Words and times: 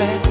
regret. 0.00 0.29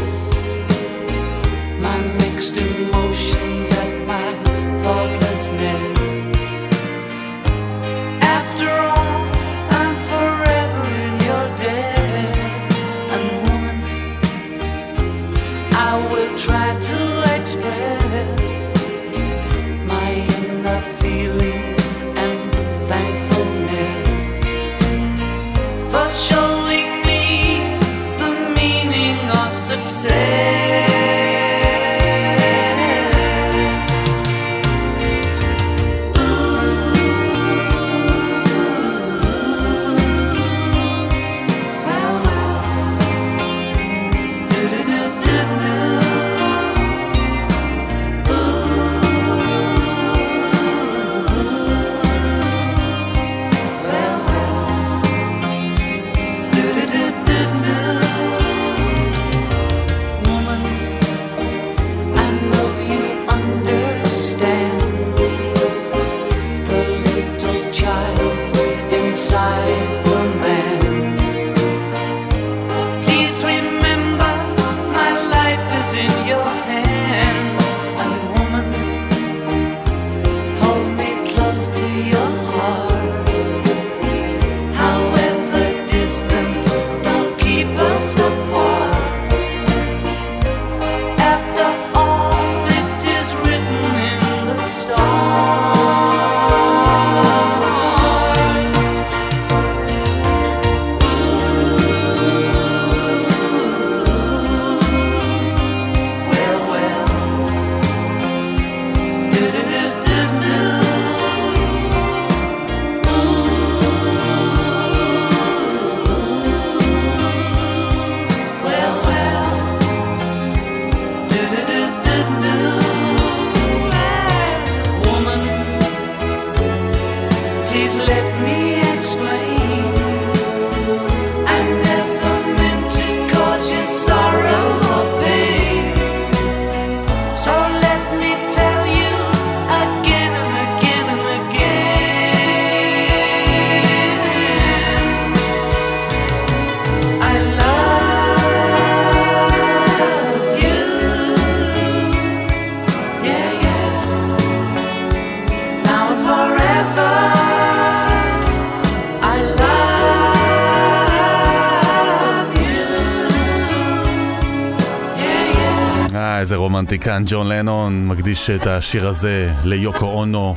הרומנטיקן 166.70 167.24
ג'ון 167.26 167.48
לנון 167.48 168.08
מקדיש 168.08 168.50
את 168.50 168.68
השיר 168.68 169.08
הזה 169.08 169.54
ליוקו 169.64 170.06
אונו, 170.06 170.56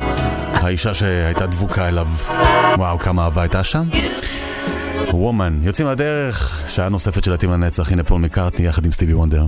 האישה 0.53 0.93
שהייתה 0.93 1.47
דבוקה 1.47 1.87
אליו. 1.87 2.07
וואו, 2.77 2.99
כמה 2.99 3.23
אהבה 3.23 3.41
הייתה 3.41 3.63
שם. 3.63 3.83
וומן, 5.13 5.59
יוצאים 5.61 5.87
לדרך, 5.87 6.63
שעה 6.67 6.89
נוספת 6.89 7.23
של 7.23 7.33
עתים 7.33 7.51
לנצח, 7.51 7.91
הנה 7.91 8.03
פול 8.03 8.21
מקארטי 8.21 8.63
יחד 8.63 8.85
עם 8.85 8.91
סטיבי 8.91 9.13
וונדר. 9.13 9.45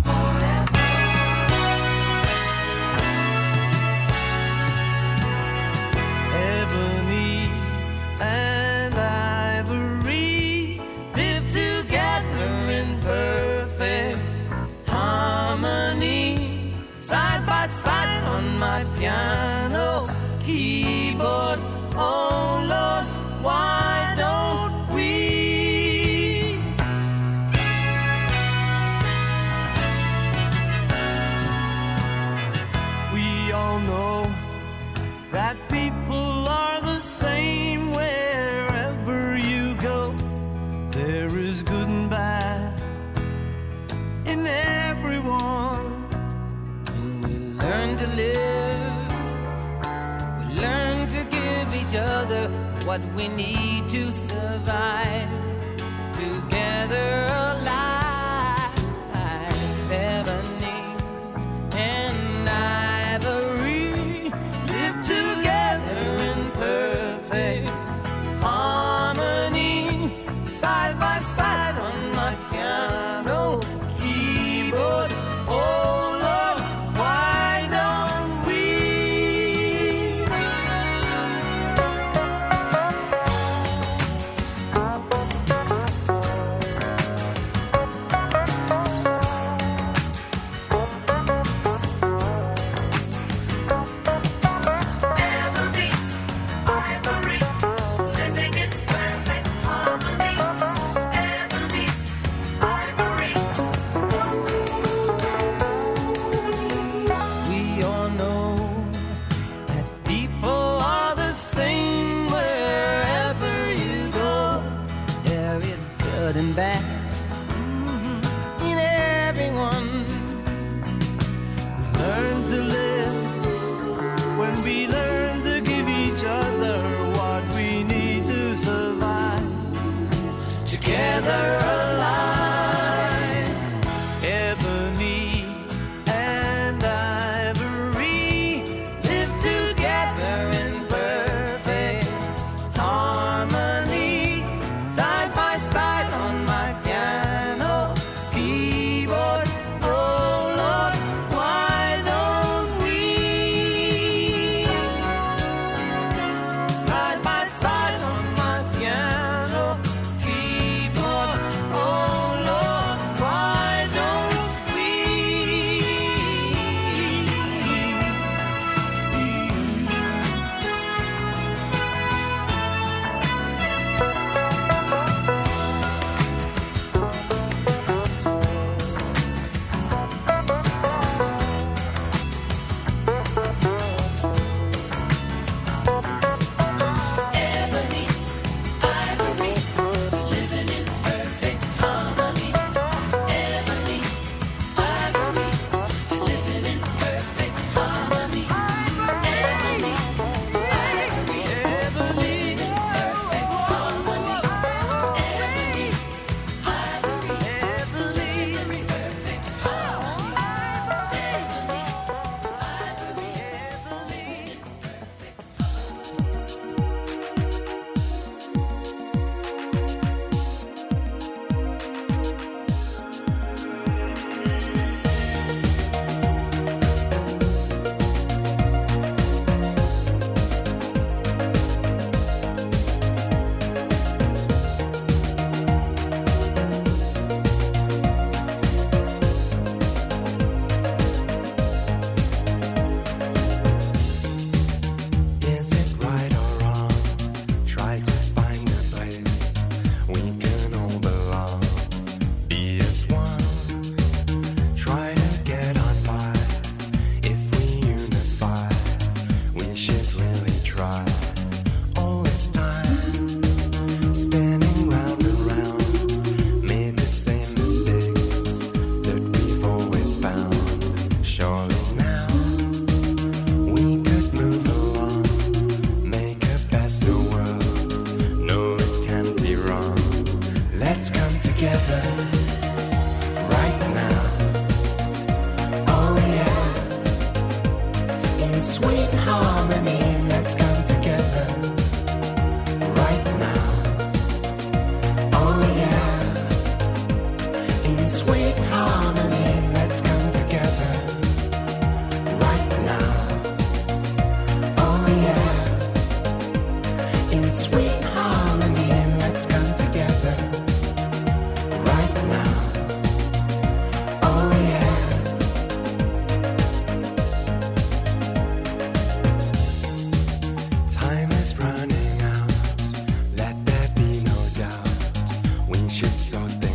friendships 325.86 326.32
so 326.32 326.40
there. 326.60 326.75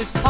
with 0.00 0.29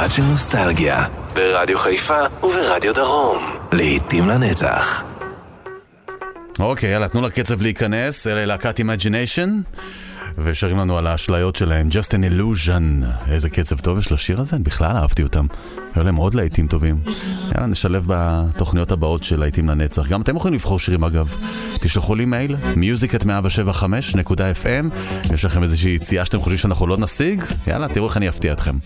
שבת 0.00 0.12
של 0.12 0.22
נוסטלגיה, 0.22 1.04
ברדיו 1.34 1.78
חיפה 1.78 2.18
וברדיו 2.42 2.94
דרום, 2.94 3.42
להיטים 3.72 4.28
לנצח. 4.28 5.04
אוקיי, 6.58 6.90
יאללה, 6.90 7.08
תנו 7.08 7.22
לקצב 7.26 7.62
להיכנס, 7.62 8.26
אלה 8.26 8.46
להקת 8.46 8.78
Imagination, 8.78 9.60
ושרים 10.38 10.78
לנו 10.78 10.98
על 10.98 11.06
האשליות 11.06 11.56
שלהם, 11.56 11.88
Just 11.88 12.08
an 12.08 12.32
Illusion. 12.32 13.04
איזה 13.30 13.50
קצב 13.50 13.80
טוב 13.80 13.98
יש 13.98 14.12
לשיר 14.12 14.40
הזה, 14.40 14.56
אני 14.56 14.64
בכלל 14.64 14.96
אהבתי 14.96 15.22
אותם. 15.22 15.46
היו 15.94 16.04
להם 16.04 16.16
עוד 16.16 16.34
להיטים 16.34 16.66
טובים. 16.66 17.00
יאללה, 17.54 17.66
נשלב 17.66 18.04
בתוכניות 18.08 18.92
הבאות 18.92 19.24
של 19.24 19.40
להיטים 19.40 19.68
לנצח. 19.68 20.08
גם 20.08 20.22
אתם 20.22 20.36
יכולים 20.36 20.54
לבחור 20.54 20.78
שירים 20.78 21.04
אגב. 21.04 21.36
תשלחו 21.80 22.14
לי 22.14 22.24
מייל, 22.24 22.56
music 22.74 23.24
175.fm. 23.24 24.94
יש 25.34 25.44
לכם 25.44 25.62
איזושהי 25.62 25.94
יציאה 25.94 26.26
שאתם 26.26 26.38
חושבים 26.38 26.58
שאנחנו 26.58 26.86
לא 26.86 26.96
נשיג? 26.96 27.44
יאללה, 27.66 27.88
תראו 27.88 28.08
איך 28.08 28.16
אני 28.16 28.28
אפתיע 28.28 28.52
אתכם. 28.52 28.76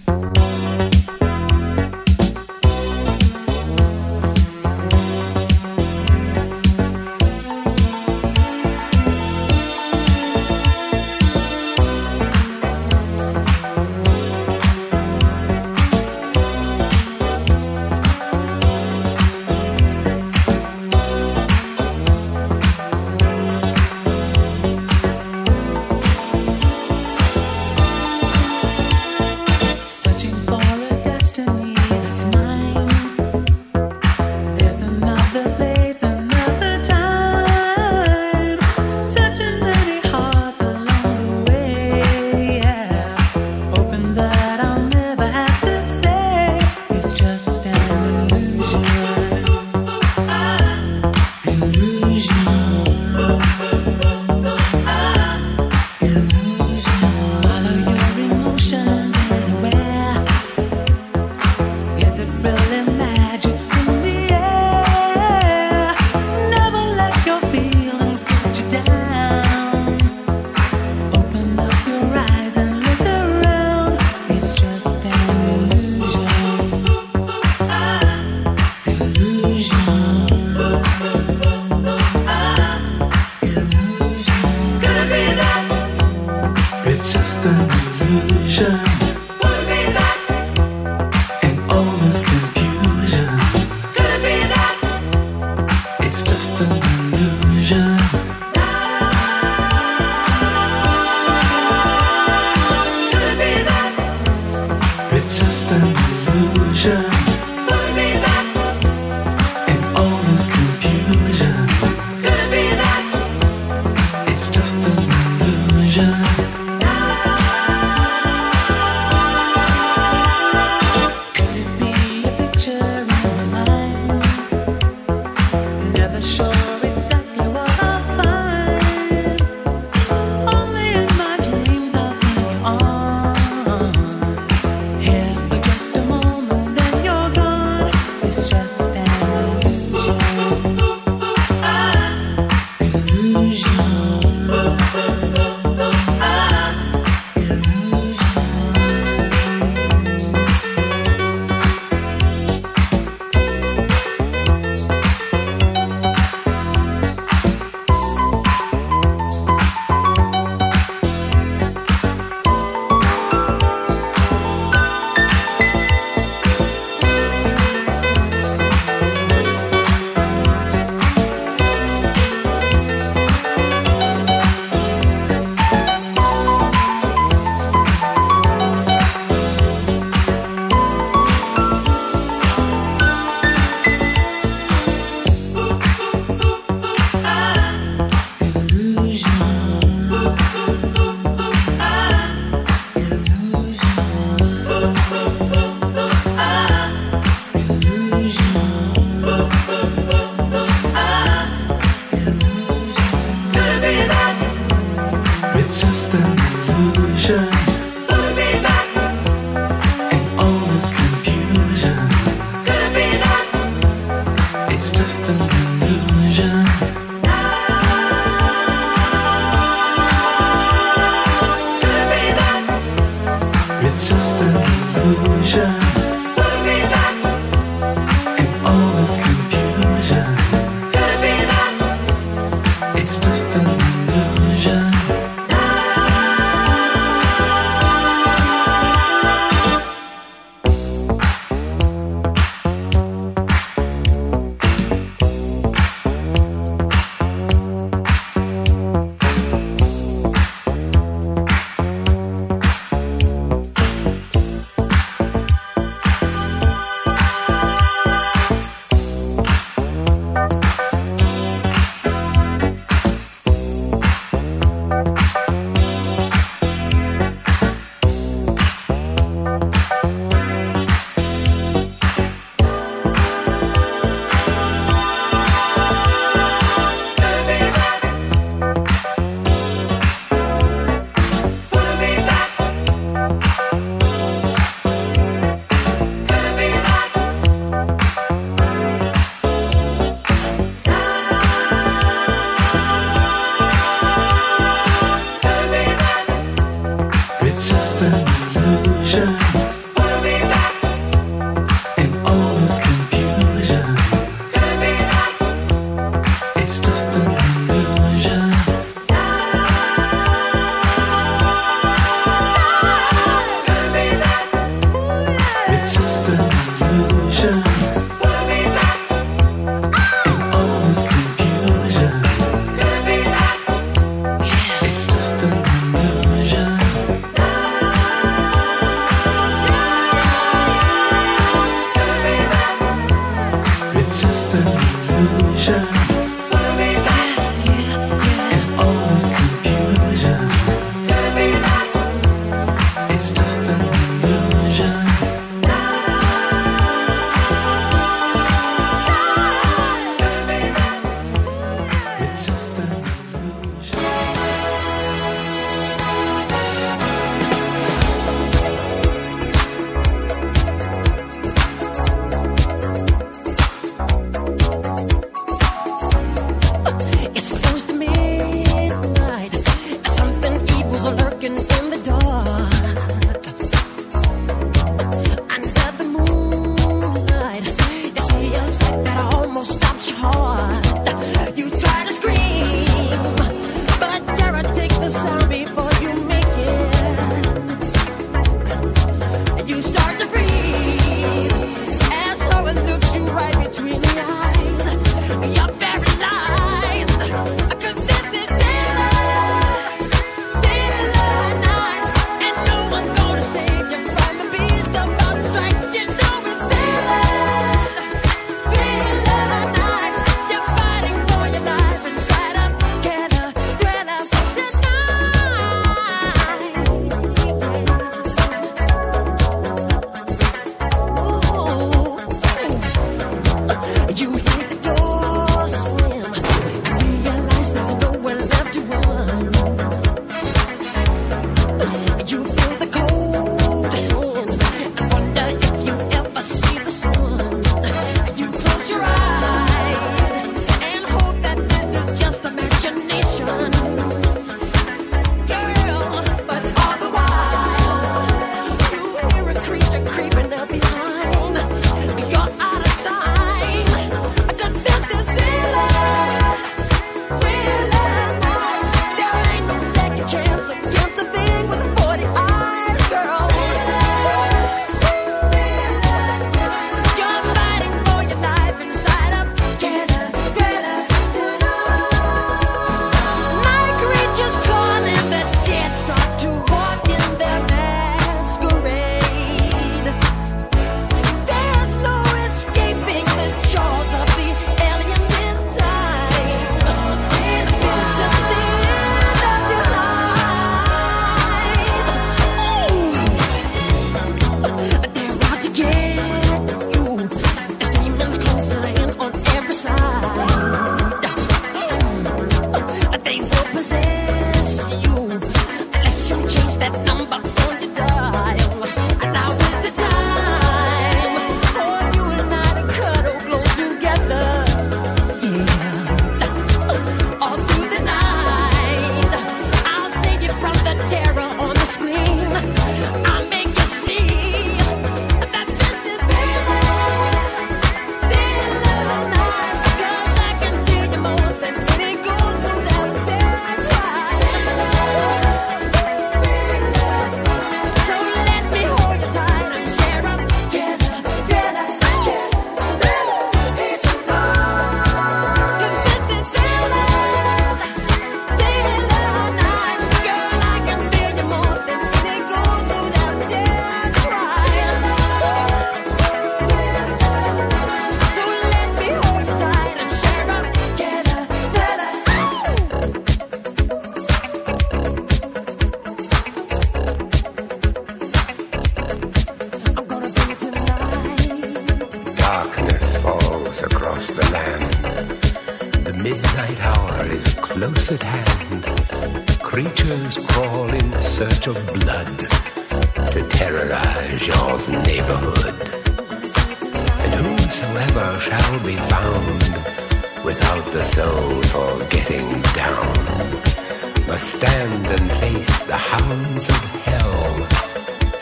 stand 594.64 595.06
and 595.06 595.30
face 595.40 595.86
the 595.86 595.96
hounds 595.96 596.68
of 596.68 596.82
hell 597.04 597.54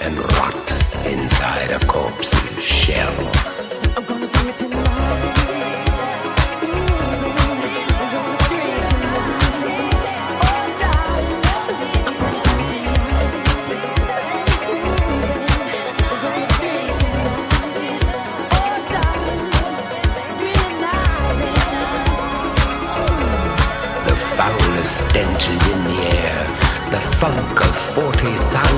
and 0.00 0.16
rot 0.18 0.72
inside 1.06 1.70
a 1.72 1.84
corpse's 1.86 2.62
shell. 2.62 3.18
I'm 3.96 4.04
gonna 4.04 4.26
do 4.26 4.48
it 4.48 4.56
tonight. 4.56 5.41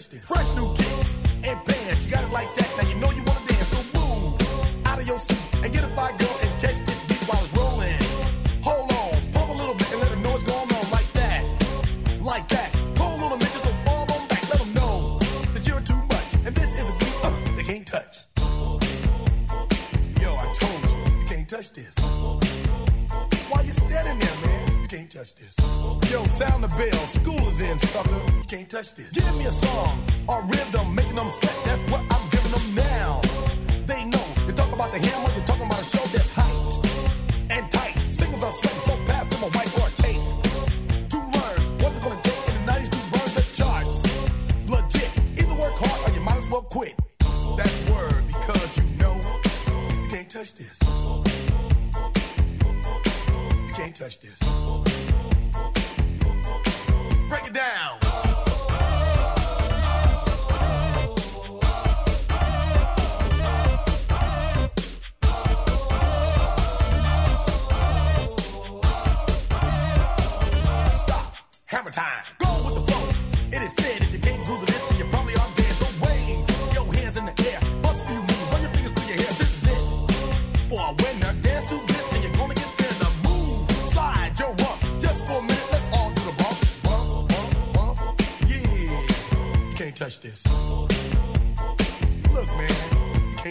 Fresh 0.00 0.56
new 0.56 0.69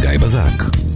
גיא 0.00 0.18
בזק. 0.18 0.91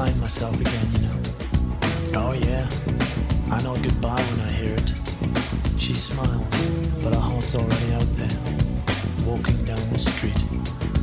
find 0.00 0.18
myself 0.18 0.58
again, 0.58 0.88
you 0.94 1.00
know. 1.06 1.18
Oh 2.14 2.32
yeah, 2.32 2.66
I 3.54 3.62
know 3.62 3.76
goodbye 3.76 4.22
when 4.30 4.40
I 4.40 4.50
hear 4.50 4.74
it. 4.74 4.92
She 5.76 5.92
smiles, 5.92 6.56
but 7.04 7.12
her 7.12 7.20
heart's 7.20 7.54
already 7.54 7.92
out 7.92 8.10
there. 8.14 8.38
Walking 9.26 9.62
down 9.66 9.84
the 9.92 9.98
street, 9.98 10.40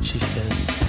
she 0.02 0.18
says, 0.18 0.87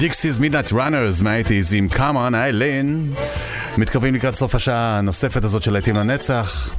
Dexys 0.00 0.38
Midnight 0.38 0.72
Runners 0.72 1.22
מה 1.22 1.32
eighties 1.32 1.74
עם 1.74 1.88
Come 1.88 2.19
On 2.19 2.34
Eileen. 2.34 3.12
מתקרבים 3.78 4.14
לקראת 4.14 4.34
סוף 4.34 4.54
השעה 4.54 4.98
הנוספת 4.98 5.44
הזאת 5.44 5.62
של 5.62 5.72
להיטים 5.72 5.96
לנצח. 5.96 6.74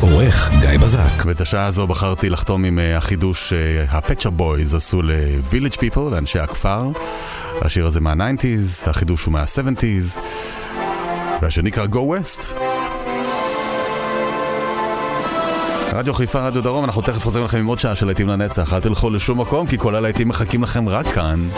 עורך 0.00 0.50
גיא 0.60 0.78
בזק. 0.78 1.24
ואת 1.24 1.40
השעה 1.40 1.66
הזו 1.66 1.86
בחרתי 1.86 2.30
לחתום 2.30 2.64
עם 2.64 2.78
אה, 2.78 2.96
החידוש 2.96 3.52
ה 3.88 3.93
Pet 3.93 4.09
Shop 4.09 4.30
Boys 4.30 4.74
עשו 4.74 5.02
ל-Village 5.02 5.76
People, 5.76 6.10
לאנשי 6.10 6.38
הכפר. 6.38 6.88
השיר 7.60 7.86
הזה 7.86 8.00
מה-90's, 8.00 8.90
החידוש 8.90 9.24
הוא 9.24 9.32
מה-70's, 9.32 10.18
והשיר 11.42 11.62
נקרא 11.62 11.86
Go 11.86 11.96
West. 11.96 12.54
רדיו 16.00 16.14
חיפה, 16.14 16.40
רדיו 16.46 16.62
דרום, 16.62 16.84
אנחנו 16.84 17.02
תכף 17.02 17.22
חוזרים 17.24 17.44
לכם 17.44 17.58
עם 17.58 17.66
עוד 17.66 17.78
שעה 17.78 17.94
של 17.94 18.06
להיטים 18.06 18.28
לנצח. 18.28 18.72
אל 18.72 18.80
תלכו 18.80 19.10
לשום 19.10 19.40
מקום, 19.40 19.66
כי 19.66 19.78
כל 19.78 19.94
הלהיטים 19.94 20.28
מחכים 20.28 20.62
לכם 20.62 20.88
רק 20.88 21.06
כאן. 21.06 21.48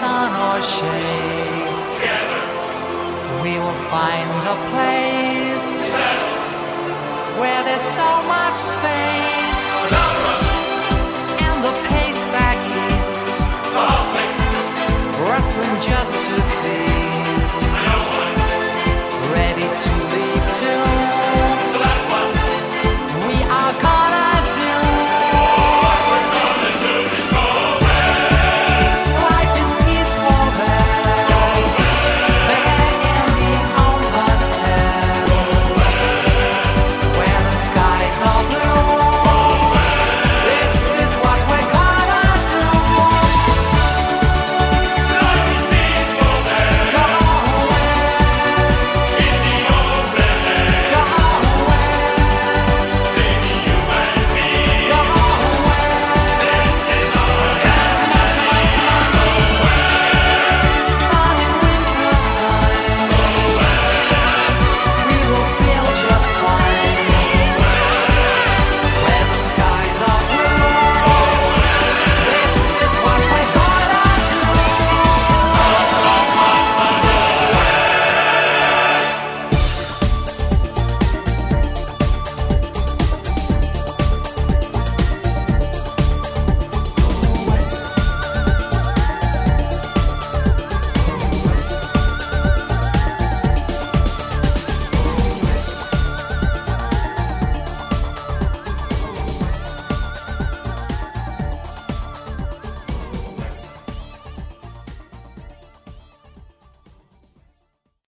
Sun 0.00 0.30
or 0.46 0.62
shade. 0.62 1.82
We 3.42 3.54
will 3.62 3.80
find 3.90 4.30
a 4.54 4.56
place 4.72 5.70
where 7.40 7.60
there's 7.66 7.88
so 8.00 8.10
much 8.34 8.56
space 8.74 9.64
and 11.46 11.58
the 11.66 11.74
pace 11.90 12.22
back 12.34 12.58
east 12.86 13.28
rustling 15.26 15.76
just 15.90 16.12
to 16.26 16.34
feel 16.60 16.97